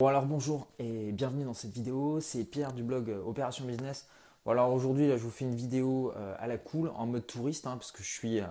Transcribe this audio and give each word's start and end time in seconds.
Bon 0.00 0.06
alors 0.06 0.24
bonjour 0.24 0.66
et 0.78 1.12
bienvenue 1.12 1.44
dans 1.44 1.52
cette 1.52 1.72
vidéo, 1.72 2.22
c'est 2.22 2.44
Pierre 2.44 2.72
du 2.72 2.82
blog 2.82 3.10
euh, 3.10 3.22
Opération 3.22 3.66
Business. 3.66 4.08
Bon 4.46 4.52
alors 4.52 4.72
aujourd'hui 4.72 5.06
là 5.06 5.18
je 5.18 5.22
vous 5.22 5.30
fais 5.30 5.44
une 5.44 5.54
vidéo 5.54 6.14
euh, 6.16 6.34
à 6.38 6.46
la 6.46 6.56
cool 6.56 6.90
en 6.96 7.04
mode 7.04 7.26
touriste 7.26 7.66
hein, 7.66 7.72
parce 7.76 7.92
que 7.92 8.02
je 8.02 8.08
suis, 8.08 8.40
euh, 8.40 8.46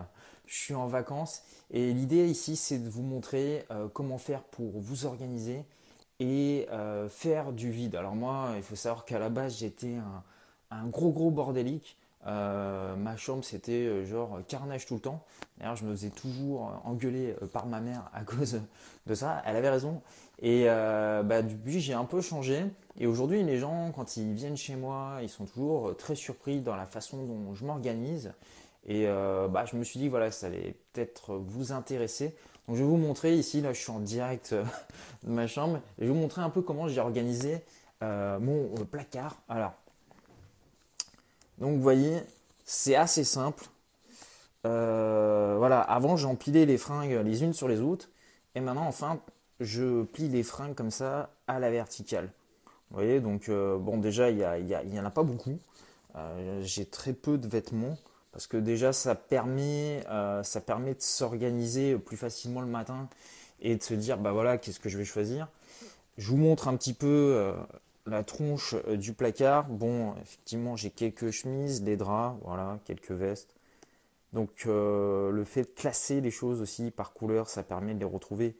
je 0.45 0.55
suis 0.55 0.75
en 0.75 0.85
vacances 0.85 1.41
et 1.71 1.91
l'idée 1.91 2.27
ici 2.27 2.55
c'est 2.55 2.77
de 2.77 2.87
vous 2.87 3.01
montrer 3.01 3.65
comment 3.93 4.19
faire 4.19 4.43
pour 4.43 4.79
vous 4.79 5.07
organiser 5.07 5.63
et 6.19 6.67
faire 7.09 7.51
du 7.51 7.71
vide. 7.71 7.95
Alors 7.95 8.13
moi 8.13 8.51
il 8.57 8.61
faut 8.61 8.75
savoir 8.75 9.05
qu'à 9.05 9.17
la 9.17 9.29
base 9.29 9.57
j'étais 9.57 9.95
un, 9.95 10.23
un, 10.69 10.85
gros 10.85 11.11
gros 11.11 11.31
bordélique. 11.31 11.97
Ma 12.25 13.15
chambre 13.17 13.43
c'était 13.43 14.05
genre 14.05 14.39
carnage 14.47 14.85
tout 14.85 14.95
le 14.95 14.99
temps. 14.99 15.23
D'ailleurs 15.57 15.75
je 15.75 15.85
me 15.85 15.91
faisais 15.95 16.09
toujours 16.09 16.81
engueuler 16.83 17.35
par 17.53 17.65
ma 17.65 17.79
mère 17.79 18.09
à 18.13 18.23
cause 18.25 18.61
de 19.07 19.15
ça. 19.15 19.41
Elle 19.45 19.55
avait 19.55 19.69
raison. 19.69 20.01
Et 20.41 20.65
euh, 20.67 21.21
bah, 21.21 21.41
depuis, 21.41 21.81
j'ai 21.81 21.93
un 21.93 22.05
peu 22.05 22.21
changé. 22.21 22.63
Et 22.97 23.07
aujourd'hui, 23.07 23.43
les 23.43 23.57
gens, 23.57 23.91
quand 23.93 24.17
ils 24.17 24.33
viennent 24.33 24.57
chez 24.57 24.75
moi, 24.75 25.19
ils 25.21 25.29
sont 25.29 25.45
toujours 25.45 25.95
très 25.97 26.15
surpris 26.15 26.61
dans 26.61 26.75
la 26.75 26.85
façon 26.85 27.23
dont 27.23 27.53
je 27.53 27.65
m'organise. 27.65 28.31
Et 28.87 29.07
euh, 29.07 29.47
bah, 29.47 29.65
je 29.65 29.75
me 29.75 29.83
suis 29.83 29.99
dit, 29.99 30.07
voilà, 30.07 30.31
ça 30.31 30.47
allait 30.47 30.77
peut-être 30.93 31.35
vous 31.35 31.71
intéresser. 31.73 32.35
Donc, 32.67 32.77
je 32.77 32.83
vais 32.83 32.89
vous 32.89 32.97
montrer 32.97 33.35
ici, 33.35 33.61
là, 33.61 33.73
je 33.73 33.79
suis 33.79 33.91
en 33.91 33.99
direct 33.99 34.53
euh, 34.53 34.63
de 35.23 35.31
ma 35.31 35.47
chambre. 35.47 35.77
Et 35.97 36.03
je 36.03 36.05
vais 36.05 36.13
vous 36.13 36.19
montrer 36.19 36.41
un 36.41 36.49
peu 36.49 36.61
comment 36.61 36.87
j'ai 36.87 37.01
organisé 37.01 37.61
mon 38.01 38.69
placard. 38.89 39.35
Alors, 39.49 39.73
donc, 41.59 41.75
vous 41.75 41.81
voyez, 41.81 42.19
c'est 42.65 42.95
assez 42.95 43.23
simple. 43.23 43.65
voilà, 44.63 45.81
avant, 45.81 46.17
j'empilais 46.17 46.65
les 46.65 46.77
fringues 46.77 47.21
les 47.23 47.43
unes 47.43 47.53
sur 47.53 47.67
les 47.67 47.81
autres. 47.81 48.09
Et 48.55 48.61
maintenant, 48.61 48.87
enfin, 48.87 49.19
je 49.59 50.03
plie 50.03 50.29
les 50.29 50.43
fringues 50.43 50.75
comme 50.75 50.91
ça 50.91 51.29
à 51.47 51.59
la 51.59 51.69
verticale. 51.69 52.31
Vous 52.89 52.97
voyez, 52.97 53.19
donc 53.19 53.49
euh, 53.49 53.77
bon 53.77 53.97
déjà 53.97 54.29
il 54.31 54.65
n'y 54.65 54.99
en 54.99 55.05
a 55.05 55.11
pas 55.11 55.23
beaucoup. 55.23 55.59
Euh, 56.15 56.61
j'ai 56.63 56.85
très 56.85 57.13
peu 57.13 57.37
de 57.37 57.47
vêtements 57.47 57.97
parce 58.31 58.47
que 58.47 58.57
déjà 58.57 58.93
ça 58.93 59.13
permet, 59.15 60.03
euh, 60.09 60.41
ça 60.43 60.59
permet 60.61 60.95
de 60.95 61.01
s'organiser 61.01 61.97
plus 61.97 62.17
facilement 62.17 62.61
le 62.61 62.67
matin 62.67 63.07
et 63.61 63.75
de 63.75 63.83
se 63.83 63.93
dire 63.93 64.17
bah 64.17 64.31
voilà 64.31 64.57
qu'est-ce 64.57 64.79
que 64.79 64.89
je 64.89 64.97
vais 64.97 65.05
choisir. 65.05 65.47
Je 66.17 66.29
vous 66.29 66.37
montre 66.37 66.67
un 66.67 66.75
petit 66.75 66.93
peu 66.93 67.53
la 68.05 68.23
tronche 68.23 68.75
du 68.87 69.13
placard. 69.13 69.67
Bon 69.67 70.15
effectivement 70.21 70.75
j'ai 70.75 70.91
quelques 70.91 71.31
chemises, 71.31 71.81
des 71.83 71.97
draps, 71.97 72.39
voilà 72.43 72.79
quelques 72.85 73.11
vestes. 73.11 73.55
Donc 74.33 74.65
le 74.65 75.43
fait 75.45 75.63
de 75.63 75.69
classer 75.75 76.21
les 76.21 76.31
choses 76.31 76.61
aussi 76.61 76.91
par 76.91 77.13
couleur, 77.13 77.49
ça 77.49 77.63
permet 77.63 77.93
de 77.93 77.99
les 77.99 78.05
retrouver 78.05 78.55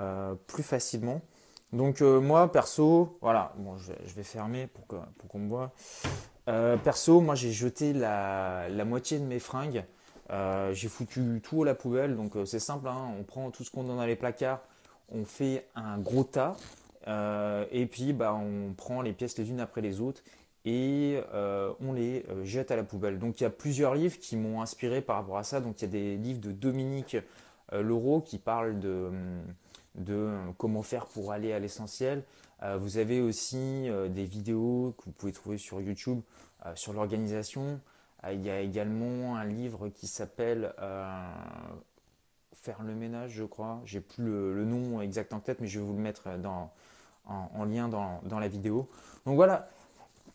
euh, 0.00 0.34
plus 0.46 0.62
facilement. 0.62 1.20
Donc 1.74 2.00
euh, 2.00 2.20
moi 2.20 2.50
perso, 2.50 3.18
voilà, 3.20 3.52
je, 3.76 4.14
vais 4.14 4.22
fermer 4.22 4.66
pour 4.66 4.86
qu'on 5.28 5.38
me 5.38 5.48
voit. 5.48 5.72
Euh, 6.48 6.78
perso, 6.78 7.20
moi 7.20 7.34
j'ai 7.34 7.52
jeté 7.52 7.92
la, 7.92 8.66
moitié 8.86 9.18
de 9.18 9.24
mes 9.24 9.38
fringues. 9.38 9.84
j'ai 10.72 10.88
foutu 10.88 11.42
tout 11.42 11.62
à 11.62 11.66
la 11.66 11.74
poubelle, 11.74 12.16
donc 12.16 12.32
c'est 12.46 12.60
simple, 12.60 12.88
hein. 12.88 13.12
on 13.18 13.24
prend 13.24 13.50
tout 13.50 13.62
ce 13.62 13.70
qu'on 13.70 13.84
a 13.90 13.94
dans 13.94 14.06
les 14.06 14.16
placards, 14.16 14.60
on 15.10 15.24
fait 15.26 15.66
un 15.74 15.98
gros 15.98 16.24
tas, 16.24 16.56
et 17.06 17.86
puis 17.86 18.12
bah, 18.12 18.34
on 18.34 18.74
prend 18.74 19.02
les 19.02 19.12
pièces 19.12 19.38
les 19.38 19.50
unes 19.50 19.60
après 19.60 19.80
les 19.80 20.00
autres 20.00 20.22
et 20.64 21.18
on 21.32 21.92
les 21.92 22.24
jette 22.44 22.70
à 22.70 22.76
la 22.76 22.84
poubelle. 22.84 23.18
Donc 23.18 23.40
il 23.40 23.44
y 23.44 23.46
a 23.46 23.50
plusieurs 23.50 23.94
livres 23.94 24.18
qui 24.18 24.36
m'ont 24.36 24.60
inspiré 24.60 25.00
par 25.00 25.16
rapport 25.16 25.38
à 25.38 25.44
ça. 25.44 25.60
Donc 25.60 25.80
il 25.80 25.84
y 25.84 25.88
a 25.88 25.90
des 25.90 26.16
livres 26.16 26.40
de 26.40 26.52
Dominique 26.52 27.16
Leroux 27.72 28.20
qui 28.20 28.38
parlent 28.38 28.78
de, 28.78 29.10
hum, 30.08 30.54
comment 30.58 30.82
faire 30.82 31.06
pour 31.06 31.32
aller 31.32 31.52
à 31.52 31.58
l'essentiel. 31.58 32.24
Euh, 32.62 32.76
vous 32.76 32.98
avez 32.98 33.20
aussi 33.20 33.88
euh, 33.88 34.08
des 34.08 34.24
vidéos 34.24 34.94
que 34.98 35.04
vous 35.06 35.12
pouvez 35.12 35.32
trouver 35.32 35.58
sur 35.58 35.80
YouTube 35.80 36.20
euh, 36.66 36.74
sur 36.74 36.92
l'organisation. 36.92 37.80
il 38.30 38.44
y 38.44 38.50
a 38.50 38.60
également 38.60 39.36
un 39.36 39.44
livre 39.44 39.88
qui 39.88 40.06
s'appelle 40.06 40.74
Faire 42.62 42.82
le 42.82 42.94
ménage, 42.94 43.32
je 43.32 43.44
crois. 43.44 43.80
J'ai 43.84 44.00
plus 44.00 44.24
le, 44.24 44.64
nom 44.64 45.00
exact 45.00 45.32
en 45.32 45.40
tête, 45.40 45.60
mais 45.60 45.66
je 45.66 45.80
vais 45.80 45.86
vous 45.86 45.94
le 45.94 46.02
mettre 46.02 46.28
en, 47.26 47.64
lien 47.64 47.88
dans, 47.88 48.38
la 48.38 48.48
vidéo. 48.48 48.88
Donc 49.24 49.36
voilà, 49.36 49.70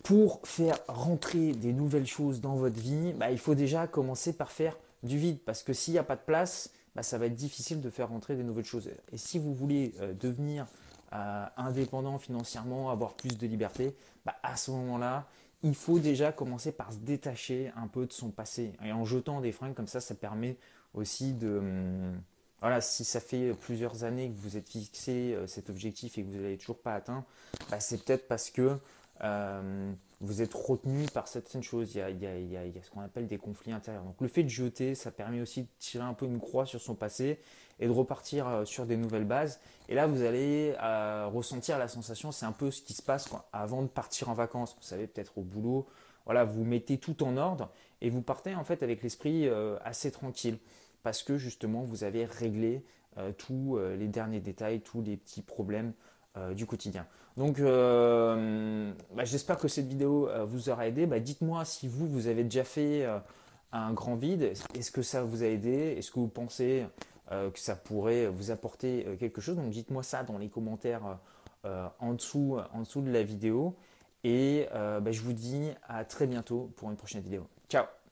pour 0.03 0.39
faire 0.43 0.77
rentrer 0.87 1.51
des 1.51 1.71
nouvelles 1.71 2.07
choses 2.07 2.41
dans 2.41 2.55
votre 2.55 2.79
vie, 2.79 3.13
bah, 3.13 3.31
il 3.31 3.37
faut 3.37 3.55
déjà 3.55 3.87
commencer 3.87 4.33
par 4.33 4.51
faire 4.51 4.75
du 5.03 5.17
vide. 5.17 5.39
Parce 5.45 5.61
que 5.61 5.73
s'il 5.73 5.93
n'y 5.93 5.99
a 5.99 6.03
pas 6.03 6.15
de 6.15 6.21
place, 6.21 6.71
bah, 6.95 7.03
ça 7.03 7.17
va 7.17 7.27
être 7.27 7.35
difficile 7.35 7.81
de 7.81 7.89
faire 7.89 8.09
rentrer 8.09 8.35
des 8.35 8.43
nouvelles 8.43 8.65
choses. 8.65 8.89
Et 9.11 9.17
si 9.17 9.37
vous 9.37 9.53
voulez 9.53 9.93
euh, 9.99 10.13
devenir 10.13 10.65
euh, 11.13 11.45
indépendant 11.57 12.17
financièrement, 12.17 12.89
avoir 12.89 13.13
plus 13.13 13.37
de 13.37 13.45
liberté, 13.45 13.95
bah, 14.25 14.35
à 14.41 14.55
ce 14.55 14.71
moment-là, 14.71 15.27
il 15.65 15.75
faut 15.75 15.97
déjà 15.97 16.31
commencer 16.31 16.71
par 16.71 16.93
se 16.93 16.99
détacher 16.99 17.71
un 17.75 17.87
peu 17.87 18.05
de 18.05 18.13
son 18.13 18.29
passé. 18.29 18.73
Et 18.85 18.91
en 18.91 19.03
jetant 19.03 19.41
des 19.41 19.51
fringues 19.51 19.73
comme 19.73 19.87
ça, 19.87 19.99
ça 19.99 20.13
permet 20.13 20.57
aussi 20.93 21.33
de... 21.33 21.57
Hum, 21.57 22.21
voilà, 22.61 22.81
si 22.81 23.03
ça 23.03 23.19
fait 23.19 23.53
plusieurs 23.61 24.03
années 24.03 24.29
que 24.29 24.39
vous 24.39 24.57
êtes 24.57 24.69
fixé 24.69 25.33
euh, 25.33 25.45
cet 25.45 25.69
objectif 25.69 26.17
et 26.17 26.23
que 26.23 26.27
vous 26.27 26.41
n'avez 26.41 26.57
toujours 26.57 26.79
pas 26.79 26.95
atteint, 26.95 27.25
bah, 27.69 27.79
c'est 27.79 28.03
peut-être 28.03 28.27
parce 28.27 28.49
que 28.49 28.77
vous 29.21 30.41
êtes 30.41 30.53
retenu 30.53 31.05
par 31.13 31.27
certaines 31.27 31.63
choses. 31.63 31.93
Il 31.95 31.99
y, 31.99 32.57
a, 32.57 32.83
ce 32.83 32.89
qu'on 32.89 33.01
appelle 33.01 33.27
des 33.27 33.37
conflits 33.37 33.71
intérieurs. 33.71 34.03
Donc 34.03 34.15
le 34.19 34.27
fait 34.27 34.43
de 34.43 34.49
jeter, 34.49 34.95
ça 34.95 35.11
permet 35.11 35.41
aussi 35.41 35.63
de 35.63 35.67
tirer 35.79 36.03
un 36.03 36.13
peu 36.13 36.25
une 36.25 36.39
croix 36.39 36.65
sur 36.65 36.81
son 36.81 36.95
passé 36.95 37.39
et 37.79 37.87
de 37.87 37.91
repartir 37.91 38.47
euh, 38.47 38.65
sur 38.65 38.85
des 38.85 38.95
nouvelles 38.95 39.25
bases. 39.25 39.59
Et 39.89 39.95
là, 39.95 40.07
vous 40.07 40.23
allez 40.23 40.73
euh, 40.81 41.27
ressentir 41.27 41.77
la 41.77 41.89
sensation, 41.89 42.31
c'est 42.31 42.45
un 42.45 42.53
peu 42.53 42.71
ce 42.71 42.81
qui 42.81 42.93
se 42.93 43.01
passe 43.01 43.29
avant 43.51 43.81
de 43.81 43.87
partir 43.87 44.29
en 44.29 44.33
vacances. 44.33 44.75
Vous 44.77 44.87
savez, 44.87 45.07
peut-être 45.07 45.37
au 45.37 45.41
boulot, 45.41 45.85
voilà, 46.25 46.45
vous 46.45 46.63
mettez 46.63 46.97
tout 46.97 47.21
en 47.23 47.35
ordre 47.35 47.69
et 48.01 48.09
vous 48.09 48.21
partez 48.21 48.55
en 48.55 48.63
fait 48.63 48.81
avec 48.81 49.03
l'esprit 49.03 49.47
euh, 49.47 49.77
assez 49.83 50.09
tranquille 50.09 50.57
parce 51.03 51.21
que 51.21 51.37
justement, 51.37 51.81
vous 51.81 52.03
avez 52.03 52.25
réglé 52.25 52.83
tous 53.37 53.79
les 53.97 54.09
derniers 54.09 54.41
détails, 54.41 54.81
tous 54.81 55.01
les 55.01 55.15
petits 55.15 55.41
problèmes 55.41 55.93
euh, 56.37 56.53
du 56.53 56.65
quotidien. 56.65 57.05
Donc 57.37 57.59
euh, 57.59 58.84
j'espère 59.25 59.57
que 59.57 59.67
cette 59.67 59.87
vidéo 59.87 60.29
euh, 60.29 60.45
vous 60.45 60.69
aura 60.69 60.87
aidé. 60.87 61.05
Bah, 61.05 61.19
dites-moi 61.19 61.65
si 61.65 61.87
vous, 61.87 62.07
vous 62.07 62.27
avez 62.27 62.43
déjà 62.43 62.63
fait 62.63 63.05
un 63.71 63.93
grand 63.93 64.15
vide. 64.15 64.53
Est-ce 64.73 64.91
que 64.91 65.01
ça 65.01 65.23
vous 65.23 65.43
a 65.43 65.47
aidé? 65.47 65.95
Est-ce 65.97 66.11
que 66.11 66.19
vous 66.19 66.27
pensez 66.27 66.85
que 67.29 67.59
ça 67.59 67.75
pourrait 67.75 68.27
vous 68.27 68.51
apporter 68.51 69.05
quelque 69.19 69.41
chose? 69.41 69.57
Donc 69.57 69.69
dites-moi 69.69 70.03
ça 70.03 70.23
dans 70.23 70.37
les 70.37 70.47
commentaires 70.47 71.17
en, 71.63 72.13
dessous, 72.13 72.57
en 72.73 72.81
dessous 72.81 73.01
de 73.01 73.11
la 73.11 73.23
vidéo. 73.23 73.75
Et 74.23 74.67
bah, 74.71 75.11
je 75.11 75.21
vous 75.21 75.33
dis 75.33 75.71
à 75.89 76.05
très 76.05 76.27
bientôt 76.27 76.71
pour 76.77 76.89
une 76.89 76.95
prochaine 76.95 77.21
vidéo. 77.21 77.47
Ciao 77.67 78.04